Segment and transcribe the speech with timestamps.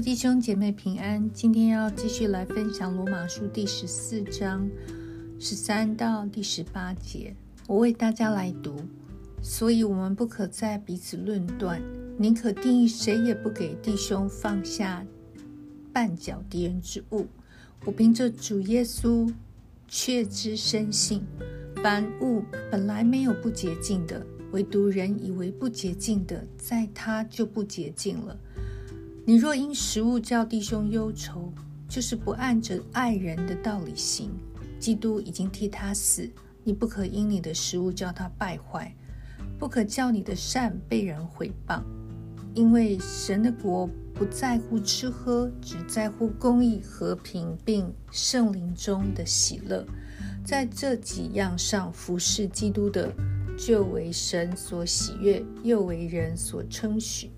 [0.00, 4.70] 弟兄姐妹平安，今天要继续来分享罗马书第十四章
[5.40, 7.34] 十三到第十八节，
[7.66, 8.76] 我为大家来读。
[9.42, 11.82] 所以，我们不可再彼此论断，
[12.16, 15.04] 宁可定义谁也不给弟兄放下
[15.92, 17.26] 绊脚敌人之物。
[17.84, 19.28] 我凭着主耶稣
[19.88, 21.24] 确知深信，
[21.82, 28.38] 凡物本来没有不洁净的，唯独人以为不洁净的，在他就不洁净了。
[29.28, 31.52] 你若因食物叫弟兄忧愁，
[31.86, 34.30] 就是不按着爱人的道理行。
[34.80, 36.26] 基督已经替他死，
[36.64, 38.90] 你不可因你的食物叫他败坏，
[39.58, 41.82] 不可叫你的善被人毁谤。
[42.54, 49.84] 因为神的国不在乎吃喝，只在乎公义、和平，并圣灵中的喜乐。
[50.42, 53.12] 在这几样上服侍基督的，
[53.58, 57.30] 就为神所喜悦，又为人所称许。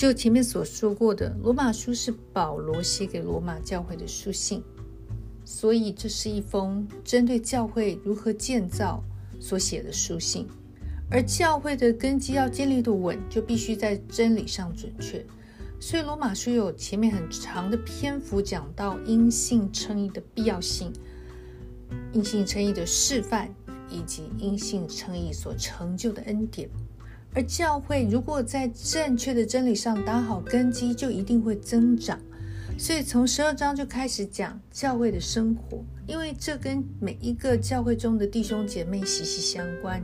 [0.00, 4.62] 就前面所说过的，罗马书是保罗写给罗马教会的书信，
[5.44, 9.04] 所以这是一封针对教会如何建造
[9.38, 10.48] 所写的书信。
[11.10, 15.22] 而教会的根基要建立的稳，就必须在真理上准确。
[15.78, 20.90] 所以罗马书有前面很长的篇幅讲到因信称义的必要性、
[22.14, 23.50] 因信称义的示范，
[23.90, 26.70] 以及因信称义所成就的恩典。
[27.32, 32.18] 而教会如果在正确的真理上打好根基，就一定会增长。
[32.76, 40.02] 所以从十二章就开始讲教会的生活，因为这跟每一个教会中的弟兄姐妹息息相关。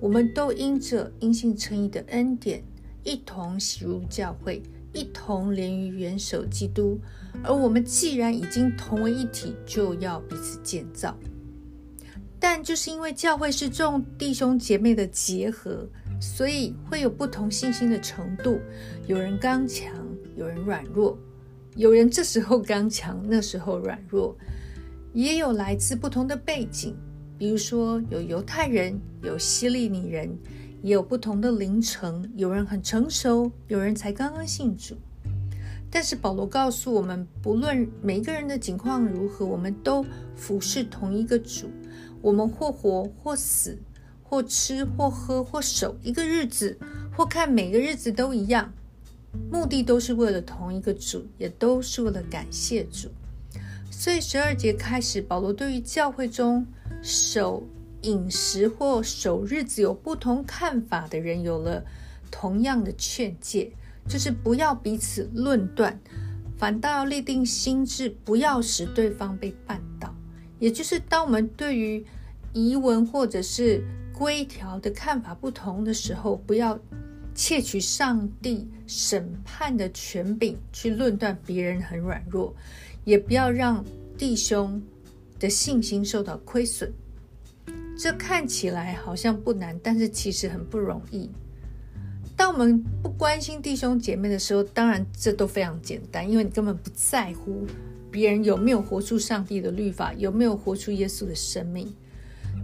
[0.00, 2.62] 我们都因着因信称义的恩典，
[3.02, 7.00] 一同洗入教会，一同连于元首基督。
[7.42, 11.16] 而我们既然已经同为一体，就要彼此建造。
[12.38, 15.88] 但就是因为教会是众弟兄姐妹的结合。
[16.24, 18.58] 所以会有不同信心的程度，
[19.06, 19.94] 有人刚强，
[20.36, 21.16] 有人软弱，
[21.76, 24.34] 有人这时候刚强，那时候软弱，
[25.12, 26.96] 也有来自不同的背景，
[27.38, 30.36] 比如说有犹太人，有希利尼人，
[30.82, 34.96] 也有不同的灵程，有人很成熟，有人才刚刚信主。
[35.90, 40.04] 但是保罗告诉我们，不论每一个人的境况如何，我们都
[40.34, 41.68] 服侍同一个主，
[42.20, 43.78] 我们或活或死。
[44.34, 46.76] 或吃或喝或守一个日子，
[47.16, 48.72] 或看每个日子都一样，
[49.48, 53.08] 目的都是为了同一个主，也都是为了感谢主。
[53.92, 56.66] 所以十二节开始，保罗对于教会中
[57.00, 57.62] 守
[58.02, 61.84] 饮食或守日子有不同看法的人，有了
[62.28, 63.70] 同样的劝诫，
[64.08, 65.96] 就是不要彼此论断，
[66.58, 70.12] 反倒要立定心志，不要使对方被绊倒。
[70.58, 72.04] 也就是当我们对于
[72.52, 73.80] 疑文或者是
[74.16, 76.78] 规条的看法不同的时候，不要
[77.34, 82.54] 窃取上帝审判的权柄去论断别人很软弱，
[83.04, 83.84] 也不要让
[84.16, 84.80] 弟兄
[85.40, 86.92] 的信心受到亏损。
[87.98, 91.28] 这看起来好像不难，但是其实很不容易。
[92.36, 97.66] 当我们不关心弟兄姐妹的时候，当然这都非常简单，因为你根本不在乎
[98.10, 101.92] 别人有没有活出上帝的律法，有没有活出耶稣的生命。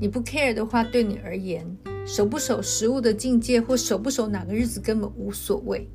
[0.01, 1.63] 你不 care 的话，对你而言，
[2.07, 5.87] 守不守食物的境界，或守不守哪个日子根本无所谓，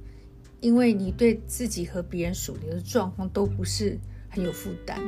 [0.61, 3.97] 因为你对自己和别人属灵的状况都不是
[4.29, 5.01] 很有负担。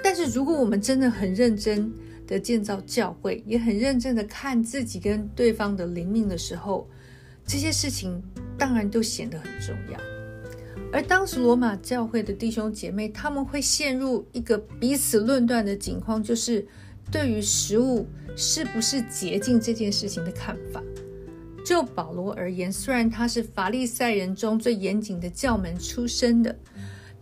[0.00, 1.92] 但是，如果我们真的很认真
[2.24, 6.88] 的建造教会，也很认真的看自己跟对方的灵命的时候，
[7.44, 8.22] 这些事情
[8.56, 9.98] 当然都显得很重要。
[10.92, 16.64] 而当时罗马教会的弟兄姐妹，他们会陷入一个彼此论断的境况，就是
[17.10, 18.06] 对于食物。
[18.38, 20.82] 是不是洁净这件事情的看法？
[21.64, 26.54] 就保罗而言，虽然他是法利赛人中最严谨的教门出身的，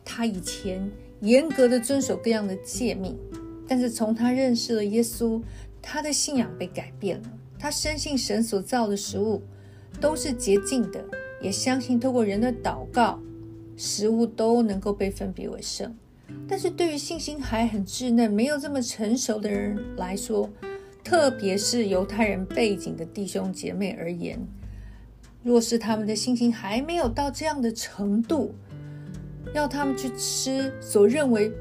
[0.05, 0.91] 他以前
[1.21, 3.17] 严格的遵守各样的诫命，
[3.69, 5.41] 但是从他认识了耶稣，
[5.81, 7.31] 他的信仰被改变了。
[7.61, 9.41] 他深信神所造的食物
[10.01, 11.05] 都是洁净的，
[11.41, 13.21] 也相信透过人的祷告，
[13.77, 15.95] 食物都能够被分别为圣。
[16.49, 20.49] 但是对于信心还很稚嫩、没有这么成熟的人来说，
[21.03, 24.39] 特别是犹太人背景的弟兄姐妹而言，
[25.43, 28.55] 若是他们的信心还没有到这样的程度，
[29.55, 31.53] 要他们去吃所认为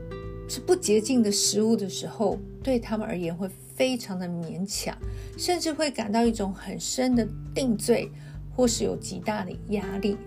[0.48, 4.98] 是不洁净的食物的时候，对他们而言会非常的勉强，
[5.38, 8.10] 甚至会感到一种很深的定罪，
[8.56, 10.18] 或是有极大的压力。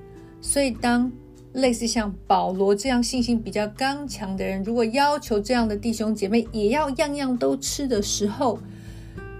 [0.40, 1.10] 所以，当
[1.56, 8.58] 类似像保罗这样信心比较刚强的人，如果要求这样的弟兄姐妹也要样样都吃的时候，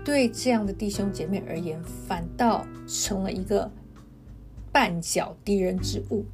[0.03, 1.79] 对这样的弟兄姐妹而言，
[2.09, 3.71] 反倒成了一个
[4.73, 6.25] 绊脚敌人之物。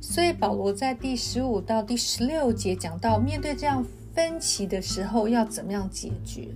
[0.00, 3.84] 所以保罗在第十五到第十六节讲到，面对这样
[4.14, 6.48] 分歧的时候要怎么样解决。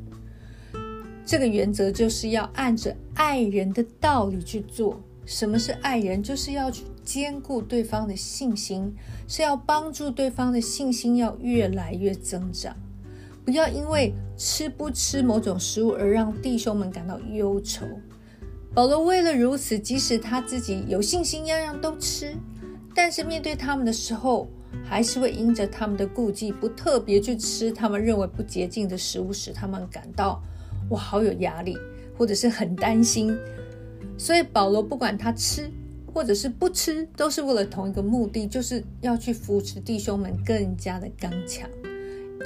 [1.27, 4.99] 这个原则就是要按着爱人的道理去做。
[5.25, 6.23] 什么是爱人？
[6.23, 8.95] 就是要去兼顾对方的信心，
[9.29, 12.77] 是要帮助对方的信心要越来越增长。
[13.45, 17.87] 不要因为吃不吃某种食物而让弟兄们感到忧愁。
[18.75, 22.35] 保罗为了如此，即使他自己有信心样样都吃，
[22.95, 24.49] 但是面对他们的时候，
[24.85, 30.43] 还是会因着他们的顾忌，不特别去吃他们认为不洁净的食物，使他们感到
[30.91, 31.77] 哇好有压力，
[32.17, 33.37] 或者是很担心。
[34.23, 35.69] 所以保罗不管他吃
[36.15, 41.69] 或者是不吃，都是为了同一个目的，就是要去扶持弟兄们更加的刚强。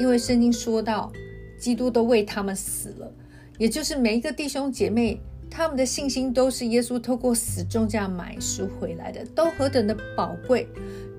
[0.00, 1.12] 因为圣经说到，
[1.58, 3.12] 基督都为他们死了，
[3.58, 5.20] 也就是每一个弟兄姐妹，
[5.50, 10.66] 他们的信心都是耶稣透过死重价买赎回来的，都何等的宝贵，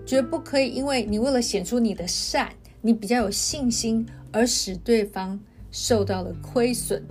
[0.07, 2.51] 绝不可以因为你为了显出你的善，
[2.81, 5.39] 你比较有信心，而使对方
[5.69, 7.03] 受到了亏损。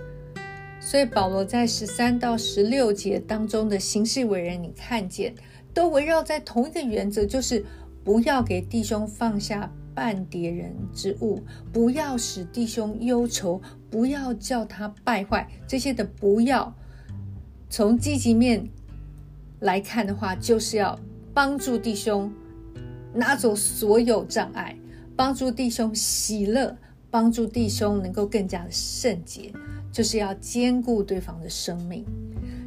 [0.89, 5.35] 所以保罗在十三到十六节当中的行事为人，你看见
[5.73, 7.65] 都围绕在同一个原则，就是
[8.05, 9.69] 不要给弟兄放下。
[9.93, 11.41] 半叠人之物，
[11.73, 15.49] 不要使弟兄忧愁，不要叫他败坏。
[15.67, 16.71] 这些的不要，
[17.67, 18.69] 从积极面
[19.59, 20.97] 来看的话，就是要
[21.33, 22.31] 帮助弟兄
[23.11, 24.77] 拿走所有障碍，
[25.15, 26.77] 帮助弟兄喜乐，
[27.09, 29.51] 帮助弟兄能够更加的圣洁，
[29.97, 32.05] 就是要兼顾对方的生命。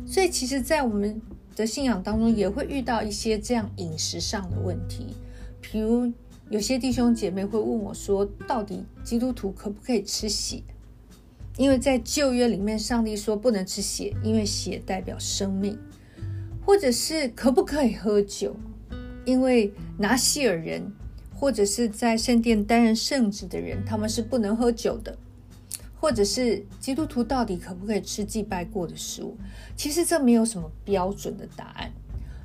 [0.04, 1.22] 所以，其实，在我们
[1.54, 5.14] 的信仰当中，也会遇到一些这样饮食上的问题，
[5.60, 6.12] 比如。
[6.50, 10.60] 有些弟兄姐妹会问我说：“到底基督徒可不可以吃血？”
[11.56, 15.76] 因为在旧约里面，上帝说不能吃血，因为血代表生命；
[16.66, 18.56] 或者是可不可以喝酒？
[19.24, 20.92] 因为拿西尔人
[21.32, 25.16] 或者是在圣殿担任圣职的人，他们是不能喝酒的；
[26.00, 29.36] 或者是基督徒到底可不可以吃祭拜过的食物？
[29.76, 31.92] 其实这没有什么标准的答案。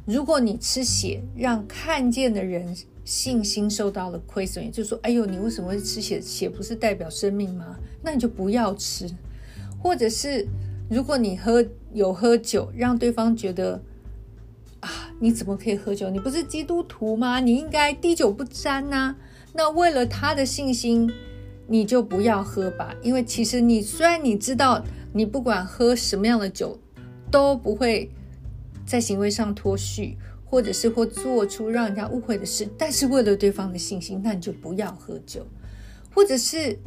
[0.05, 2.75] 如果你吃血，让看见的人。
[3.05, 6.19] 信心受到了亏损，也就是说，哎呦，你为什么会吃血？
[6.19, 7.77] 血不是代表生命吗？
[8.01, 9.07] 那你就不要吃。
[9.77, 10.47] 或者是，
[10.89, 11.63] 如果你喝
[11.93, 13.79] 有喝酒，让对方觉得
[14.79, 16.09] 啊，你怎么可以喝酒？
[16.09, 17.39] 你不是基督徒吗？
[17.39, 19.15] 你应该滴酒不沾呐。
[19.53, 21.07] 那为了他的信心，
[21.67, 22.95] 你就不要喝吧。
[23.01, 24.83] 因为其实你虽然你知道，
[25.13, 26.77] 你不管喝什么样的酒，
[27.31, 28.09] 都不会
[28.85, 30.17] 在行为上脱序。
[30.47, 35.45] 或者是或做出让人家误会的事，但是为了对方的信心，那你就不要喝酒。
[36.13, 36.77] 或者是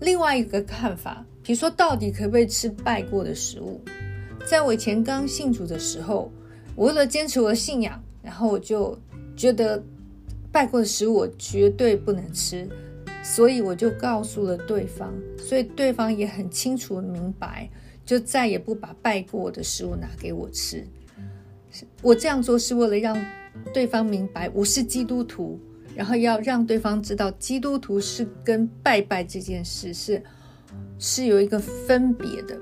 [0.00, 3.80] 另外一个看法，比如说到底可不可以吃拜过的食物？
[4.46, 6.30] 在我以前刚信主的时候，
[6.76, 8.96] 我为了坚持我的信仰，然后我就
[9.34, 9.82] 觉得
[10.52, 12.68] 拜过的食物我绝对不能吃，
[13.34, 17.68] 所以我就告诉了对方，所以对方也很清楚明白，
[18.04, 20.82] 就再也不把拜过的食物拿给我吃。
[22.02, 23.16] 我这样做是为了让
[23.72, 25.60] 对方明白我是基督徒，
[25.94, 30.20] 然后要让对方知道基督徒是跟拜拜这件事是
[30.98, 32.58] 是有一个分别的。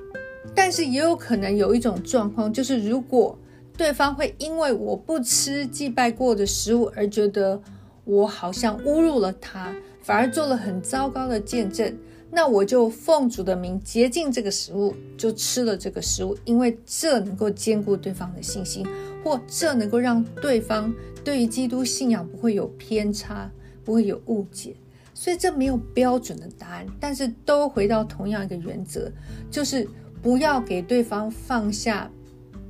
[0.54, 3.38] 但是也有可能有一种状况，就是如果
[3.76, 7.62] 对方会因为我不吃祭拜过的食物而觉得
[8.04, 9.72] 我好像侮辱了他，
[10.06, 11.92] 反而做了很糟糕的见证。
[12.30, 18.86] 那我就奉主的名洁净这个食物，就吃了这个食物，因为这能够兼顾对方的信心，
[19.24, 20.94] 或这能够让对方
[21.24, 23.50] 对于基督信仰不会有偏差，
[23.84, 24.76] 不会有误解。
[25.12, 29.10] 所以这没有标准的答案，但是都回到同样一个原则，
[29.50, 29.88] 就是
[30.22, 32.08] 不要给对方放下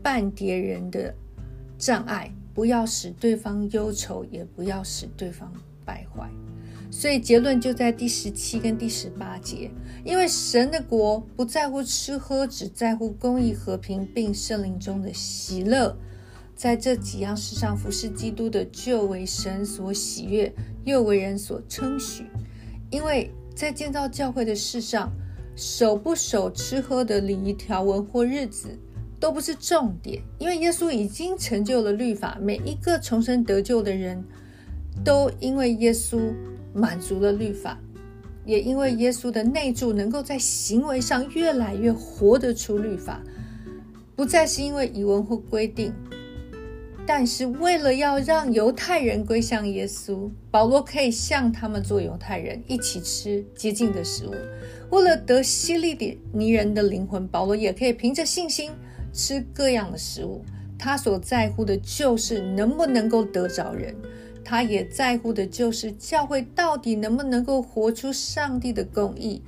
[0.03, 1.15] 半叠人的
[1.77, 5.53] 障碍，不要使对方忧愁，也不要使对方
[5.85, 6.31] 败坏。
[6.99, 9.71] 所以结论就在第十七跟第十八节，
[10.03, 15.95] 因为神的国不在乎吃喝，只在乎公义、和平，并圣灵中的喜乐。
[16.55, 20.51] 在这几样事上服侍基督的，就为神所喜悦，
[20.85, 22.25] 又为人所称许。
[22.91, 25.13] 因为在建造教会的事上，
[25.55, 28.71] 守不守吃喝的礼仪条文或日子，
[29.21, 34.25] 都不是重点，因为耶稣已经成就了律法，每一个重生得救的人
[35.05, 36.33] 都因为耶稣。
[36.77, 37.81] 满足了律法，
[38.45, 43.23] 也因为耶稣的内住能够在行为上越来越活得出律法，
[44.15, 45.91] 不再是因为以文或规定，
[47.07, 54.35] 但是为了要让犹太人归向耶稣，保罗可以向他们做犹太人一起吃洁净的食物；
[54.91, 58.71] 为了得希利的尼人的灵魂，保罗也可以凭着信心
[59.15, 60.45] 吃各样的食物。
[60.79, 63.97] 他所在乎的就是能不能够得着人。
[64.49, 69.43] 他也在乎的就是教会到底能不能够活出上帝的公义，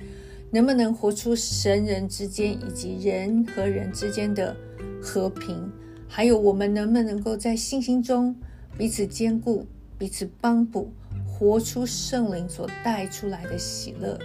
[0.51, 4.53] 能不能活出神人之间以及人和人之间的
[5.01, 5.71] 和平，
[6.05, 8.35] 还有我们能不能够在信心中
[8.77, 9.65] 彼此兼顾、
[9.97, 10.91] 彼此帮补，
[11.25, 14.19] 活出圣灵所带出来的喜乐。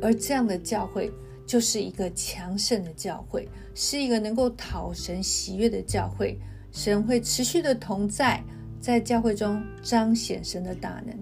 [0.00, 1.12] 而这样的教会
[1.46, 6.38] 就是一个强盛的教会，是一个能够讨神喜悦的教会。
[6.72, 8.42] 神会持续的同在，
[8.80, 11.16] 在教会中彰显神的大能。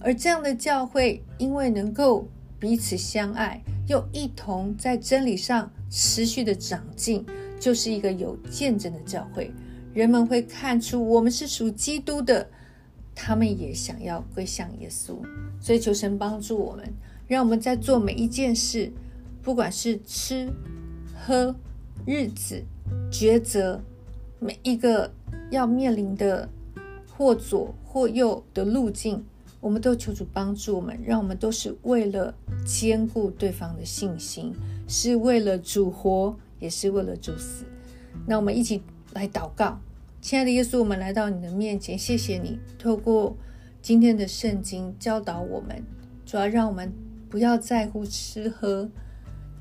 [0.00, 7.24] 而这样的教会，因为能够彼此相爱，又一同在真理上持续的长进，
[7.58, 9.50] 就是一个有见证的教会。
[9.94, 12.48] 人们会看出我们是属基督的，
[13.14, 15.16] 他们也想要归向耶稣。
[15.60, 16.84] 所以求神帮助我们，
[17.26, 18.92] 让我们在做每一件事，
[19.42, 20.52] 不管是吃、
[21.14, 21.54] 喝、
[22.04, 22.62] 日子、
[23.10, 23.80] 抉择。
[24.38, 25.10] 每一个
[25.50, 26.46] 要面临的
[27.16, 29.24] 或左或右的路径，
[29.60, 32.34] 我们都求主帮助我们，让我们都是为了
[32.66, 34.52] 兼顾对方的信心，
[34.86, 37.64] 是为了主活，也是为了主死。
[38.26, 38.82] 那我们一起
[39.14, 39.80] 来祷告，
[40.20, 43.36] 亲爱的耶稣，我们来到你的面前，谢谢你透过
[43.80, 45.82] 今天的圣经教导我们，
[46.26, 46.92] 主要让我们
[47.30, 48.90] 不要在乎吃喝，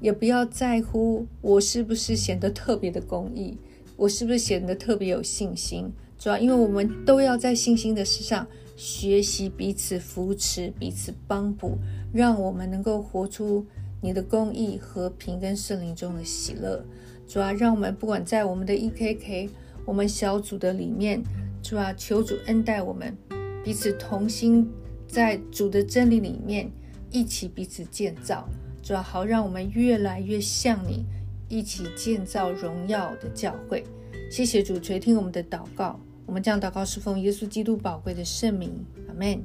[0.02, 3.58] 也不要在乎我是不是显得特别的公义。
[3.98, 5.90] 我是不是显得特别有信心？
[6.26, 11.78] 主要因为我们都要在信心的事上学习，彼此扶持，彼此帮补，
[12.12, 13.64] 让我们能够活出
[14.02, 16.84] 你的公义、和平跟圣灵中的喜乐。
[17.28, 19.50] 主要让我们不管在我们的 EKK、
[19.86, 21.22] 我们小组的里面，
[21.62, 23.16] 主要求主恩待我们，
[23.64, 24.68] 彼此同心，
[25.08, 26.72] 在主的真理里面
[27.12, 28.50] 一起彼此建造。
[28.82, 31.06] 主要好让我们越来越像你。
[31.48, 33.84] 一起建造荣耀的教会，
[34.32, 36.00] 谢谢主垂听我们的祷告。
[36.26, 39.44] 我们将祷告是奉耶稣基督宝贵的圣名，阿门。